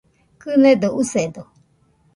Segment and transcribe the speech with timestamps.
[0.41, 1.41] Kɨnedo, usedo